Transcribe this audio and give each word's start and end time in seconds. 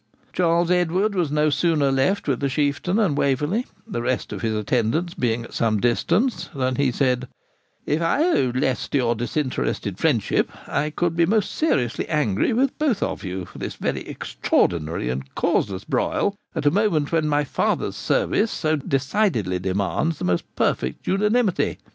Charles 0.33 0.71
Edward 0.71 1.13
was 1.13 1.29
no 1.31 1.51
sooner 1.51 1.91
left 1.91 2.27
with 2.27 2.39
the 2.39 2.49
Chieftain 2.49 2.97
and 2.97 3.15
Waverley, 3.15 3.67
the 3.85 4.01
rest 4.01 4.33
of 4.33 4.41
his 4.41 4.55
attendants 4.55 5.13
being 5.13 5.43
at 5.43 5.53
some 5.53 5.79
distance, 5.79 6.49
than 6.55 6.77
he 6.77 6.91
said, 6.91 7.27
'If 7.85 8.01
I 8.01 8.23
owed 8.23 8.55
less 8.57 8.87
to 8.87 8.97
your 8.97 9.13
disinterested 9.13 9.99
friendship, 9.99 10.49
I 10.67 10.89
could 10.89 11.15
be 11.15 11.27
most 11.27 11.51
seriously 11.51 12.07
angry 12.09 12.51
with 12.51 12.75
both 12.79 13.03
of 13.03 13.23
you 13.23 13.45
for 13.45 13.59
this 13.59 13.75
very 13.75 14.01
extraordinary 14.07 15.07
and 15.11 15.35
causeless 15.35 15.83
broil, 15.83 16.35
at 16.55 16.65
a 16.65 16.71
moment 16.71 17.11
when 17.11 17.27
my 17.29 17.43
father's 17.43 17.95
service 17.95 18.49
so 18.49 18.77
decidedly 18.77 19.59
demands 19.59 20.17
the 20.17 20.25
most 20.25 20.45
perfect 20.55 21.05
unanimity. 21.05 21.77